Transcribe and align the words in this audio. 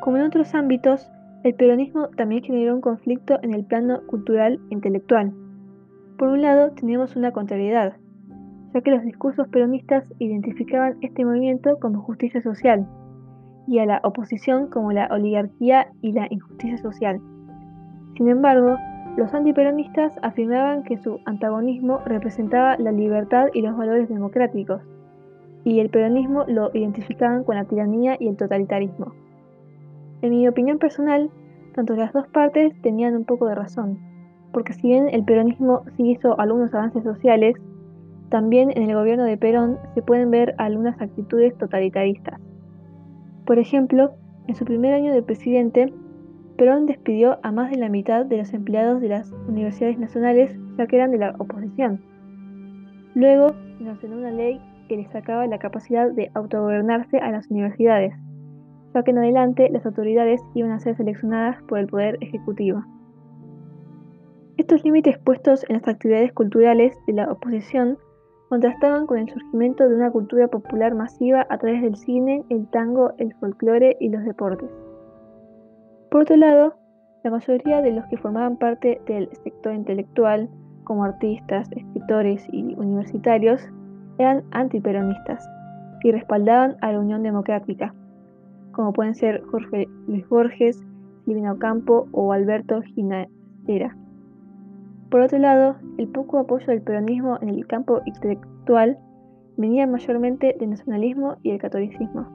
Como 0.00 0.16
en 0.16 0.24
otros 0.24 0.54
ámbitos, 0.54 1.10
el 1.42 1.54
peronismo 1.54 2.08
también 2.16 2.42
generó 2.42 2.74
un 2.74 2.80
conflicto 2.80 3.38
en 3.42 3.52
el 3.52 3.64
plano 3.64 4.00
cultural 4.06 4.60
e 4.70 4.74
intelectual. 4.74 5.32
Por 6.16 6.28
un 6.28 6.42
lado, 6.42 6.70
tenemos 6.72 7.16
una 7.16 7.32
contrariedad, 7.32 7.94
ya 8.74 8.80
que 8.80 8.90
los 8.90 9.02
discursos 9.02 9.48
peronistas 9.48 10.04
identificaban 10.18 10.96
este 11.00 11.24
movimiento 11.24 11.78
como 11.80 12.02
justicia 12.02 12.40
social 12.42 12.86
y 13.66 13.78
a 13.80 13.86
la 13.86 14.00
oposición 14.02 14.68
como 14.68 14.92
la 14.92 15.08
oligarquía 15.10 15.88
y 16.00 16.12
la 16.12 16.26
injusticia 16.30 16.78
social. 16.78 17.20
Sin 18.16 18.28
embargo, 18.28 18.76
los 19.16 19.34
antiperonistas 19.34 20.16
afirmaban 20.22 20.84
que 20.84 20.96
su 20.96 21.18
antagonismo 21.24 21.98
representaba 22.06 22.76
la 22.78 22.92
libertad 22.92 23.48
y 23.52 23.62
los 23.62 23.76
valores 23.76 24.08
democráticos, 24.08 24.80
y 25.64 25.80
el 25.80 25.90
peronismo 25.90 26.44
lo 26.46 26.70
identificaban 26.72 27.44
con 27.44 27.56
la 27.56 27.64
tiranía 27.64 28.16
y 28.18 28.28
el 28.28 28.36
totalitarismo. 28.36 29.12
En 30.22 30.30
mi 30.30 30.48
opinión 30.48 30.78
personal, 30.78 31.30
tanto 31.74 31.94
las 31.94 32.12
dos 32.12 32.26
partes 32.28 32.72
tenían 32.82 33.14
un 33.16 33.24
poco 33.24 33.46
de 33.46 33.54
razón, 33.54 33.98
porque 34.52 34.72
si 34.72 34.88
bien 34.88 35.08
el 35.10 35.24
peronismo 35.24 35.84
sí 35.96 36.10
hizo 36.10 36.38
algunos 36.40 36.74
avances 36.74 37.04
sociales, 37.04 37.56
también 38.30 38.70
en 38.74 38.82
el 38.90 38.94
gobierno 38.94 39.24
de 39.24 39.36
Perón 39.36 39.78
se 39.94 40.02
pueden 40.02 40.30
ver 40.30 40.54
algunas 40.58 41.00
actitudes 41.00 41.56
totalitaristas. 41.56 42.40
Por 43.46 43.58
ejemplo, 43.58 44.12
en 44.48 44.54
su 44.54 44.64
primer 44.64 44.92
año 44.92 45.12
de 45.12 45.22
presidente, 45.22 45.92
Perón 46.56 46.86
despidió 46.86 47.38
a 47.42 47.52
más 47.52 47.70
de 47.70 47.78
la 47.78 47.88
mitad 47.88 48.26
de 48.26 48.38
los 48.38 48.52
empleados 48.52 49.00
de 49.00 49.08
las 49.08 49.32
universidades 49.46 49.98
nacionales 49.98 50.58
ya 50.76 50.86
que 50.86 50.96
eran 50.96 51.10
de 51.10 51.18
la 51.18 51.34
oposición. 51.38 52.02
Luego, 53.14 53.54
ordenó 53.80 54.16
una 54.16 54.30
ley 54.30 54.60
que 54.88 54.96
le 54.96 55.06
sacaba 55.08 55.46
la 55.46 55.58
capacidad 55.58 56.10
de 56.10 56.30
autogobernarse 56.34 57.18
a 57.18 57.30
las 57.30 57.48
universidades, 57.50 58.14
que 59.02 59.10
en 59.10 59.18
adelante 59.18 59.68
las 59.70 59.84
autoridades 59.86 60.40
iban 60.54 60.72
a 60.72 60.80
ser 60.80 60.96
seleccionadas 60.96 61.62
por 61.64 61.78
el 61.78 61.86
Poder 61.86 62.18
Ejecutivo. 62.20 62.84
Estos 64.56 64.84
límites 64.84 65.18
puestos 65.18 65.64
en 65.68 65.76
las 65.76 65.88
actividades 65.88 66.32
culturales 66.32 66.96
de 67.06 67.12
la 67.12 67.30
oposición 67.30 67.98
contrastaban 68.48 69.06
con 69.06 69.18
el 69.18 69.28
surgimiento 69.28 69.88
de 69.88 69.94
una 69.94 70.10
cultura 70.10 70.48
popular 70.48 70.94
masiva 70.94 71.46
a 71.48 71.58
través 71.58 71.82
del 71.82 71.96
cine, 71.96 72.44
el 72.48 72.66
tango, 72.68 73.12
el 73.18 73.34
folclore 73.34 73.96
y 74.00 74.08
los 74.08 74.24
deportes. 74.24 74.70
Por 76.10 76.22
otro 76.22 76.36
lado, 76.36 76.74
la 77.24 77.30
mayoría 77.30 77.82
de 77.82 77.92
los 77.92 78.06
que 78.06 78.16
formaban 78.16 78.56
parte 78.56 79.00
del 79.06 79.28
sector 79.44 79.74
intelectual, 79.74 80.48
como 80.84 81.04
artistas, 81.04 81.68
escritores 81.72 82.46
y 82.50 82.74
universitarios, 82.74 83.60
eran 84.18 84.44
antiperonistas 84.52 85.46
y 86.02 86.12
respaldaban 86.12 86.76
a 86.80 86.92
la 86.92 87.00
Unión 87.00 87.22
Democrática, 87.22 87.94
como 88.78 88.92
pueden 88.92 89.16
ser 89.16 89.42
Jorge 89.50 89.88
Luis 90.06 90.28
Borges, 90.28 90.86
Silvina 91.24 91.50
Ocampo 91.50 92.06
o 92.12 92.32
Alberto 92.32 92.80
Ginastera. 92.82 93.96
Por 95.10 95.20
otro 95.20 95.36
lado, 95.40 95.74
el 95.98 96.06
poco 96.06 96.38
apoyo 96.38 96.64
del 96.68 96.82
peronismo 96.82 97.38
en 97.42 97.48
el 97.48 97.66
campo 97.66 98.00
intelectual 98.06 98.96
venía 99.56 99.84
mayormente 99.88 100.54
del 100.60 100.70
nacionalismo 100.70 101.38
y 101.42 101.50
el 101.50 101.58
catolicismo. 101.58 102.28